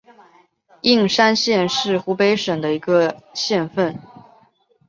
[0.81, 3.99] 应山县是湖北省的一个县份。